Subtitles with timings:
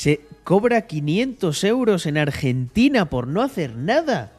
[0.00, 4.32] se cobra 500 euros en Argentina por no hacer nada.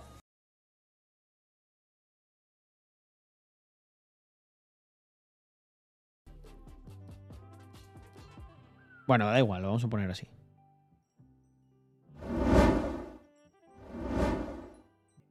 [9.05, 10.25] Bueno, da igual, lo vamos a poner así.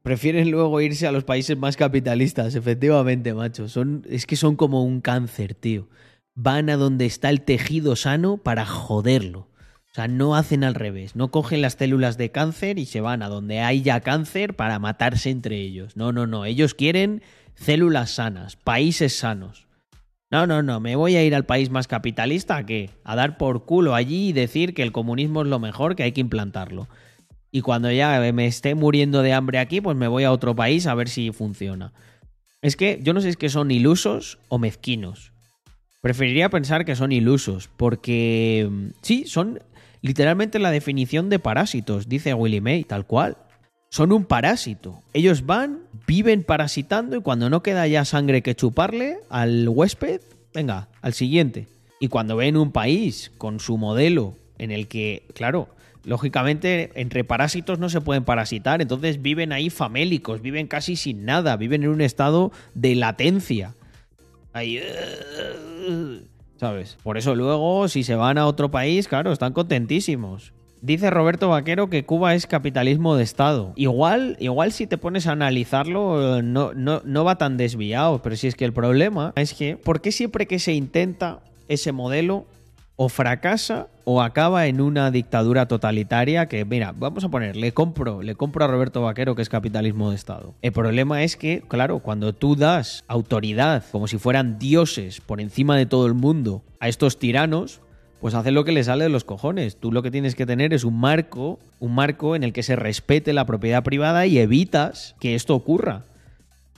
[0.01, 3.67] Prefieren luego irse a los países más capitalistas, efectivamente, macho.
[3.67, 5.89] Son, es que son como un cáncer, tío.
[6.35, 9.50] Van a donde está el tejido sano para joderlo.
[9.91, 11.17] O sea, no hacen al revés.
[11.17, 14.79] No cogen las células de cáncer y se van a donde hay ya cáncer para
[14.79, 15.97] matarse entre ellos.
[15.97, 16.45] No, no, no.
[16.45, 17.21] Ellos quieren
[17.55, 19.67] células sanas, países sanos.
[20.29, 20.79] No, no, no.
[20.79, 22.89] Me voy a ir al país más capitalista ¿a qué?
[23.03, 26.13] A dar por culo allí y decir que el comunismo es lo mejor, que hay
[26.13, 26.87] que implantarlo.
[27.51, 30.87] Y cuando ya me esté muriendo de hambre aquí, pues me voy a otro país
[30.87, 31.91] a ver si funciona.
[32.61, 35.33] Es que yo no sé si que son ilusos o mezquinos.
[36.01, 39.59] Preferiría pensar que son ilusos, porque mm, sí, son
[40.01, 43.37] literalmente la definición de parásitos, dice Willie May, tal cual.
[43.89, 45.01] Son un parásito.
[45.13, 50.21] Ellos van, viven parasitando y cuando no queda ya sangre que chuparle al huésped,
[50.53, 51.67] venga, al siguiente.
[51.99, 55.67] Y cuando ven un país con su modelo en el que, claro,
[56.05, 61.57] lógicamente entre parásitos no se pueden parasitar, entonces viven ahí famélicos, viven casi sin nada,
[61.57, 63.75] viven en un estado de latencia.
[64.53, 64.81] Ahí...
[66.61, 66.95] ¿Sabes?
[67.01, 70.53] Por eso luego, si se van a otro país, claro, están contentísimos.
[70.79, 73.73] Dice Roberto Vaquero que Cuba es capitalismo de Estado.
[73.77, 78.21] Igual, igual si te pones a analizarlo, no, no, no va tan desviado.
[78.21, 81.93] Pero si es que el problema es que, ¿por qué siempre que se intenta ese
[81.93, 82.45] modelo
[83.03, 88.21] o fracasa o acaba en una dictadura totalitaria que, mira, vamos a poner, le compro,
[88.21, 90.53] le compro a Roberto Vaquero que es capitalismo de Estado.
[90.61, 95.77] El problema es que, claro, cuando tú das autoridad como si fueran dioses por encima
[95.77, 97.81] de todo el mundo a estos tiranos,
[98.19, 99.77] pues hacen lo que les sale de los cojones.
[99.77, 102.75] Tú lo que tienes que tener es un marco, un marco en el que se
[102.75, 106.05] respete la propiedad privada y evitas que esto ocurra.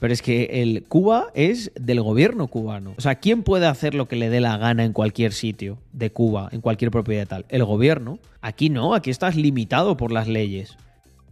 [0.00, 2.94] Pero es que el Cuba es del gobierno cubano.
[2.96, 6.10] O sea, ¿quién puede hacer lo que le dé la gana en cualquier sitio de
[6.10, 7.46] Cuba, en cualquier propiedad tal?
[7.48, 8.18] El gobierno.
[8.40, 10.76] Aquí no, aquí estás limitado por las leyes.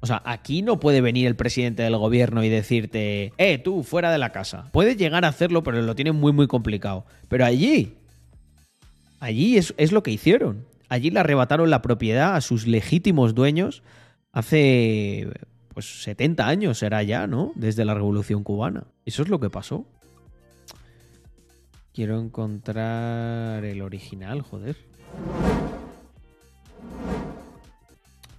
[0.00, 4.10] O sea, aquí no puede venir el presidente del gobierno y decirte, eh, tú, fuera
[4.10, 4.68] de la casa.
[4.72, 7.04] Puede llegar a hacerlo, pero lo tiene muy, muy complicado.
[7.28, 7.94] Pero allí,
[9.20, 10.64] allí es, es lo que hicieron.
[10.88, 13.82] Allí le arrebataron la propiedad a sus legítimos dueños
[14.32, 15.28] hace
[15.72, 17.52] pues 70 años será ya, ¿no?
[17.54, 18.84] Desde la Revolución Cubana.
[19.04, 19.86] Eso es lo que pasó.
[21.92, 24.76] Quiero encontrar el original, joder.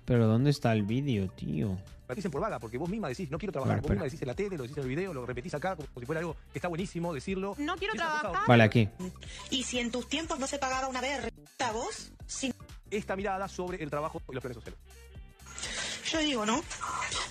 [0.06, 1.78] Pero ¿dónde está el vídeo, tío?
[2.16, 3.82] dicen por vaga, porque vos misma decís, no quiero trabajar.
[3.82, 5.88] vos misma decís en la tele, lo decís en el video, lo repetís acá como
[6.00, 7.56] si fuera algo que está buenísimo decirlo.
[7.58, 8.32] No quiero trabajar.
[8.48, 8.90] Vale, aquí.
[9.50, 11.30] Y si en tus tiempos no se pagaba una verga,
[11.74, 12.54] vos, si...
[12.92, 14.80] Esta mirada sobre el trabajo y los planes sociales.
[16.12, 16.62] Yo digo, ¿no?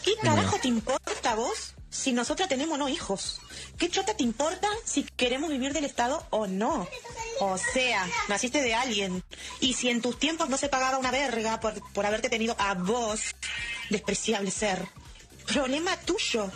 [0.03, 3.41] ¿Qué carajo te importa vos si nosotras tenemos no hijos?
[3.79, 6.89] ¿Qué chota te importa si queremos vivir del Estado o no?
[7.41, 9.23] O sea, naciste de alguien.
[9.61, 12.75] Y si en tus tiempos no se pagaba una verga por, por haberte tenido a
[12.75, 13.21] vos,
[13.91, 14.89] despreciable ser,
[15.47, 16.51] problema tuyo.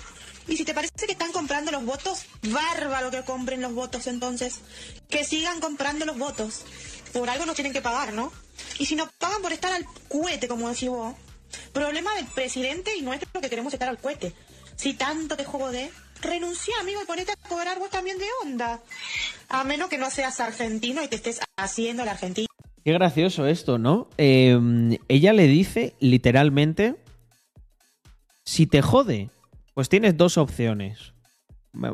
[0.48, 4.60] Y si te parece que están comprando los votos, bárbaro que compren los votos entonces.
[5.08, 6.62] Que sigan comprando los votos.
[7.12, 8.32] Por algo nos tienen que pagar, ¿no?
[8.78, 11.14] Y si nos pagan por estar al cuete, como decís vos,
[11.72, 14.33] Problema del presidente y nuestro que queremos estar al cohete.
[14.77, 15.91] Si tanto te de
[16.22, 18.81] renuncia, amigo, y ponete a cobrar vos también de onda.
[19.49, 22.47] A menos que no seas argentino y te estés haciendo el argentino.
[22.84, 24.09] Qué gracioso esto, ¿no?
[24.17, 26.94] Em, ella le dice literalmente,
[28.44, 29.31] si te jode,
[29.75, 31.12] pues tienes dos opciones.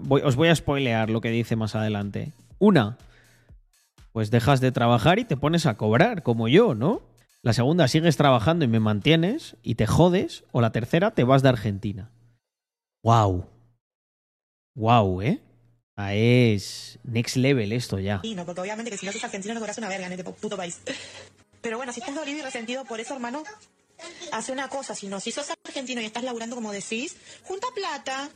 [0.08, 2.32] os voy a spoilear lo que dice más adelante.
[2.58, 2.98] Una,
[4.12, 7.02] pues dejas de trabajar y te pones a cobrar, como yo, ¿no?
[7.44, 10.44] La segunda, sigues trabajando y me mantienes y te jodes.
[10.52, 12.10] O la tercera, te vas de Argentina.
[13.02, 13.46] ¡Wow!
[14.76, 15.40] ¡Wow, eh!
[15.96, 18.20] Ah, es next level esto ya.
[18.22, 20.56] Sí, no, porque obviamente que si no sos argentino no una verga en este puto
[20.56, 20.80] país.
[21.60, 23.42] Pero bueno, si estás dolido y resentido por eso, hermano,
[24.32, 24.94] hace una cosa.
[24.94, 28.30] Si no, si sos argentino y estás laburando como decís, junta plata.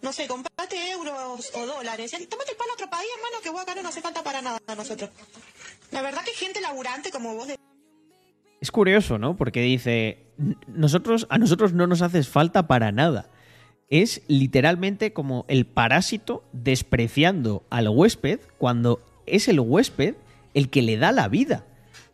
[0.00, 2.12] No sé, comprate euros o dólares.
[2.18, 4.22] Y tómate el palo a otro país, hermano, que vos acá no nos hace falta
[4.22, 5.10] para nada a nosotros.
[5.90, 7.48] La verdad que gente laburante como vos...
[8.62, 9.36] Es curioso, ¿no?
[9.36, 10.18] Porque dice,
[10.68, 13.28] nosotros, a nosotros no nos haces falta para nada.
[13.88, 20.14] Es literalmente como el parásito despreciando al huésped cuando es el huésped
[20.54, 21.64] el que le da la vida.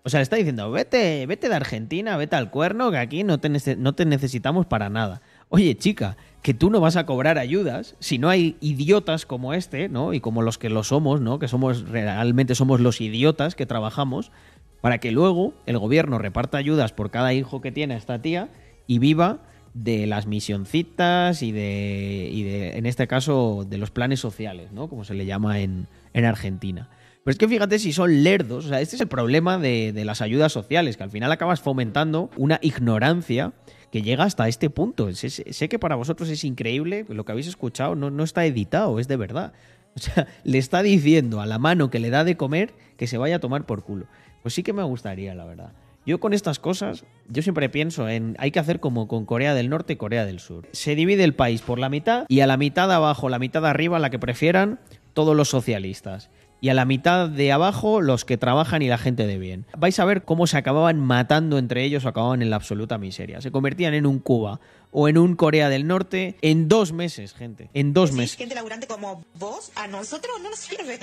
[0.05, 3.39] O sea, le está diciendo, vete, vete de Argentina, vete al cuerno, que aquí no
[3.39, 5.21] te, no te necesitamos para nada.
[5.51, 9.91] Oye, chica, que tú no vas a cobrar ayudas si no hay idiotas como este,
[9.91, 10.15] ¿no?
[10.15, 11.39] Y como los que lo somos, ¿no?
[11.39, 14.33] Que somos realmente somos los idiotas que trabajamos
[14.81, 18.49] para que luego el gobierno reparta ayudas por cada hijo que tiene esta tía
[18.87, 19.41] y viva
[19.75, 24.89] de las misioncitas y de, y de, en este caso, de los planes sociales, ¿no?
[24.89, 26.89] Como se le llama en, en Argentina.
[27.25, 30.23] Pero es que fíjate si son lerdos, o sea, este es el problema de, las
[30.23, 33.53] ayudas sociales, que al final acabas fomentando una ignorancia
[33.93, 35.13] que llega hasta este punto.
[35.15, 39.17] Sé, que para vosotros es increíble, lo que habéis escuchado no está editado, es de
[39.17, 39.53] verdad.
[39.99, 43.19] O sea, le está diciendo a la mano que le da de comer que se
[43.19, 44.07] vaya a tomar por culo.
[44.43, 45.73] Pues sí que me gustaría, la verdad.
[46.07, 49.69] Yo con estas cosas, yo siempre pienso en, hay que hacer como con Corea del
[49.69, 50.67] Norte y Corea del Sur.
[50.73, 53.61] Se divide el país por la mitad y a la mitad de abajo, la mitad
[53.61, 54.81] de arriba, la que prefieran
[55.13, 56.31] todos los socialistas
[56.61, 59.67] y a la mitad de abajo los que trabajan y la gente de bien.
[59.77, 63.41] Vais a ver cómo se acababan matando entre ellos o acababan en la absoluta miseria.
[63.41, 64.61] Se convertían en un Cuba
[64.91, 67.71] o en un Corea del Norte en dos meses, gente.
[67.75, 68.37] En dos meses.
[68.37, 70.99] Gente laburante como vos, a nosotros no nos sirve.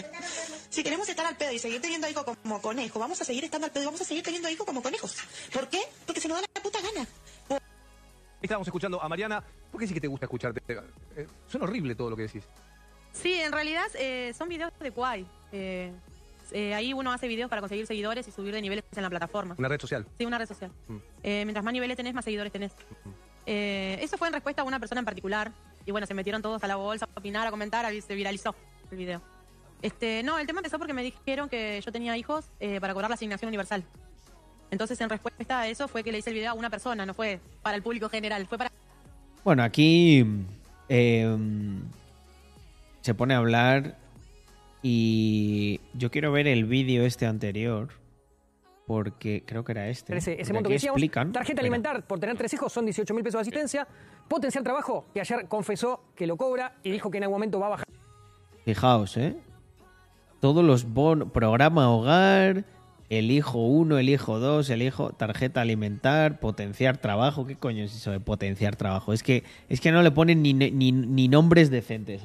[0.69, 3.65] Si queremos estar al pedo y seguir teniendo hijos como conejos, vamos a seguir estando
[3.67, 5.15] al pedo y vamos a seguir teniendo hijos como conejos.
[5.53, 5.79] ¿Por qué?
[6.05, 7.07] Porque se nos da la puta gana.
[8.41, 9.43] Estábamos escuchando a Mariana.
[9.71, 10.61] ¿Por qué sí que te gusta escucharte?
[10.67, 12.43] Eh, suena horrible todo lo que decís.
[13.13, 15.25] Sí, en realidad eh, son videos de Kwai.
[15.55, 15.91] Eh,
[16.51, 19.55] eh, ahí uno hace videos para conseguir seguidores y subir de niveles en la plataforma.
[19.57, 20.05] Una red social.
[20.17, 20.71] Sí, una red social.
[20.87, 20.97] Mm.
[21.23, 22.73] Eh, mientras más niveles tenés, más seguidores tenés.
[23.05, 23.09] Mm.
[23.47, 25.51] eso fue en respuesta a una persona en particular.
[25.85, 28.55] Y bueno, se metieron todos a la bolsa a opinar, a comentar, y se viralizó
[28.91, 29.21] el video.
[29.81, 32.45] Este, no, el tema empezó porque me dijeron que yo tenía hijos
[32.81, 33.83] para cobrar la asignación universal.
[34.71, 37.13] Entonces, en respuesta a eso fue que le hice el video a una persona, no
[37.13, 38.71] fue para el público general, fue para...
[39.43, 40.25] Bueno, aquí
[40.87, 41.83] se
[43.13, 43.95] pone a hablar
[44.87, 47.89] y yo quiero ver el vídeo este anterior.
[48.85, 50.15] Porque creo que era este.
[50.15, 53.23] Ese, ese monto que decíamos, explican, tarjeta alimentar por tener tres hijos son 18 mil
[53.23, 53.87] pesos de asistencia.
[54.27, 57.65] Potencial trabajo, que ayer confesó que lo cobra y dijo que en algún momento va
[57.65, 57.87] a bajar.
[58.63, 59.35] Fijaos, ¿eh?
[60.39, 62.63] Todos los bonos, programa hogar,
[63.09, 67.45] el hijo 1, el hijo 2, el hijo tarjeta alimentar, potenciar trabajo.
[67.45, 69.13] ¿Qué coño es eso de potenciar trabajo?
[69.13, 72.23] Es que, es que no le ponen ni, ni, ni nombres decentes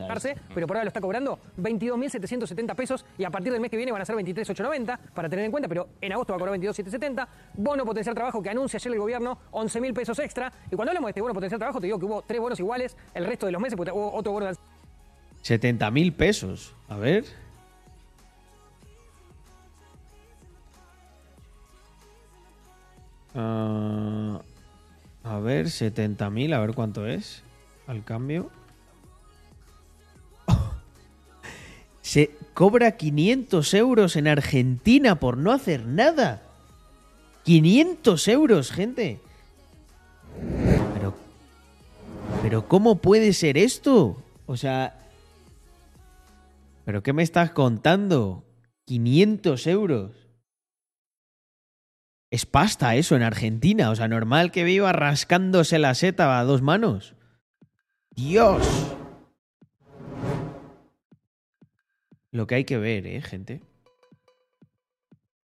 [0.55, 3.93] Pero por ahora lo está cobrando 22.770 pesos y a partir del mes que viene
[3.93, 7.29] van a ser 23.890 para tener en cuenta, pero en agosto va a cobrar 22.770.
[7.55, 10.53] Bono potenciar trabajo que anuncia ayer el gobierno 11.000 pesos extra.
[10.71, 12.97] Y cuando hablamos de este bono potenciar trabajo, te digo que hubo tres bonos iguales
[13.15, 14.55] el resto de los meses, porque hubo otro bono de...
[15.43, 16.75] 70.000 pesos.
[16.89, 17.25] A ver.
[23.35, 24.39] Uh,
[25.23, 27.43] a ver, 70.000, a ver cuánto es
[27.87, 28.51] al cambio.
[32.03, 36.43] Se cobra 500 euros en Argentina por no hacer nada.
[37.45, 39.21] 500 euros, gente.
[40.95, 41.15] Pero,
[42.43, 44.23] pero ¿cómo puede ser esto?
[44.47, 44.99] O sea,
[46.85, 48.45] ¿pero qué me estás contando?
[48.87, 50.30] 500 euros.
[52.31, 53.91] Es pasta eso en Argentina.
[53.91, 57.17] O sea, normal que viva rascándose la seta a dos manos.
[58.11, 58.97] Dios.
[62.31, 63.61] Lo que hay que ver, ¿eh, gente?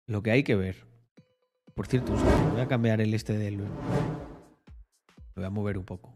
[0.07, 0.87] Lo que hay que ver.
[1.75, 2.13] Por cierto,
[2.53, 3.57] voy a cambiar el este del...
[3.57, 3.67] Lo
[5.35, 6.15] voy a mover un poco.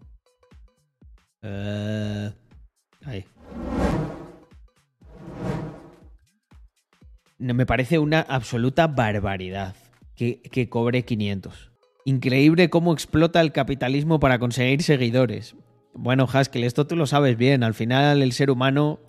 [1.43, 2.31] Uh,
[3.05, 3.25] ahí.
[7.39, 9.75] Me parece una absoluta barbaridad
[10.21, 11.71] que, cobre 500.
[12.05, 15.57] Increíble cómo explota el capitalismo para conseguir seguidores.
[15.95, 17.63] Bueno, Haskell, esto tú lo sabes bien.
[17.63, 19.01] Al final el ser humano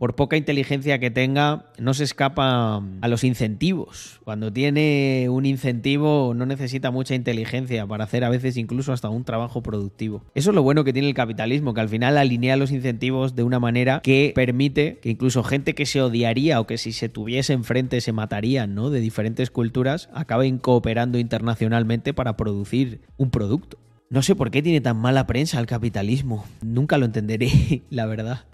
[0.00, 4.18] por poca inteligencia que tenga, no se escapa a los incentivos.
[4.24, 9.24] Cuando tiene un incentivo no necesita mucha inteligencia para hacer a veces incluso hasta un
[9.24, 10.24] trabajo productivo.
[10.34, 13.42] Eso es lo bueno que tiene el capitalismo, que al final alinea los incentivos de
[13.42, 17.52] una manera que permite que incluso gente que se odiaría o que si se tuviese
[17.52, 18.88] enfrente se matarían, ¿no?
[18.88, 23.76] De diferentes culturas, acaben cooperando internacionalmente para producir un producto.
[24.08, 26.46] No sé por qué tiene tan mala prensa el capitalismo.
[26.62, 28.46] Nunca lo entenderé, la verdad.